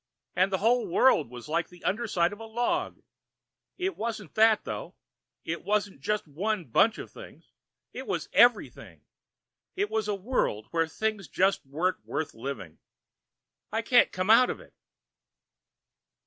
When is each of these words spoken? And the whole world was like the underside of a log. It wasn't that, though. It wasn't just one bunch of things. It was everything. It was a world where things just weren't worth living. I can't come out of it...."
And 0.35 0.51
the 0.51 0.57
whole 0.57 0.87
world 0.87 1.29
was 1.29 1.47
like 1.47 1.67
the 1.67 1.83
underside 1.83 2.33
of 2.33 2.39
a 2.39 2.45
log. 2.45 3.03
It 3.77 3.95
wasn't 3.95 4.33
that, 4.33 4.63
though. 4.63 4.95
It 5.45 5.63
wasn't 5.63 6.01
just 6.01 6.27
one 6.27 6.65
bunch 6.65 6.97
of 6.97 7.11
things. 7.11 7.51
It 7.93 8.07
was 8.07 8.27
everything. 8.33 9.01
It 9.75 9.91
was 9.91 10.07
a 10.07 10.15
world 10.15 10.65
where 10.71 10.87
things 10.87 11.27
just 11.27 11.63
weren't 11.67 12.03
worth 12.03 12.33
living. 12.33 12.79
I 13.71 13.83
can't 13.83 14.11
come 14.11 14.31
out 14.31 14.49
of 14.49 14.59
it...." 14.59 14.73